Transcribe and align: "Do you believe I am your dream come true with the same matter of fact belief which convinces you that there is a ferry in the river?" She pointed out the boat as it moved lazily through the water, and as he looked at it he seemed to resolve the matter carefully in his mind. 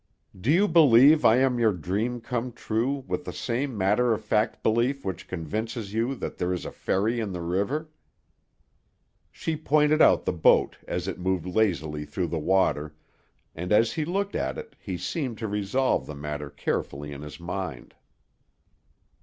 "Do 0.35 0.49
you 0.51 0.67
believe 0.67 1.23
I 1.23 1.35
am 1.37 1.59
your 1.59 1.73
dream 1.73 2.21
come 2.21 2.53
true 2.53 3.03
with 3.07 3.23
the 3.25 3.31
same 3.31 3.77
matter 3.77 4.13
of 4.13 4.25
fact 4.25 4.63
belief 4.63 5.05
which 5.05 5.27
convinces 5.27 5.93
you 5.93 6.15
that 6.15 6.39
there 6.39 6.51
is 6.51 6.65
a 6.65 6.71
ferry 6.71 7.19
in 7.19 7.33
the 7.33 7.41
river?" 7.43 7.87
She 9.31 9.55
pointed 9.55 10.01
out 10.01 10.25
the 10.25 10.33
boat 10.33 10.79
as 10.87 11.07
it 11.07 11.19
moved 11.19 11.45
lazily 11.45 12.03
through 12.03 12.29
the 12.29 12.39
water, 12.39 12.95
and 13.53 13.71
as 13.71 13.93
he 13.93 14.03
looked 14.03 14.33
at 14.35 14.57
it 14.57 14.75
he 14.79 14.97
seemed 14.97 15.37
to 15.37 15.47
resolve 15.47 16.07
the 16.07 16.15
matter 16.15 16.49
carefully 16.49 17.11
in 17.11 17.21
his 17.21 17.39
mind. 17.39 17.93